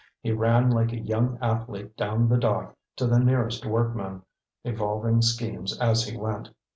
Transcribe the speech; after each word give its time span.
He 0.19 0.31
ran 0.31 0.71
like 0.71 0.91
a 0.93 0.99
young 0.99 1.37
athlete 1.43 1.95
down 1.95 2.27
the 2.27 2.39
dock 2.39 2.75
to 2.95 3.05
the 3.05 3.19
nearest 3.19 3.67
workman, 3.67 4.23
evolving 4.63 5.21
schemes 5.21 5.79
as 5.79 6.03
he 6.07 6.17
went. 6.17 6.49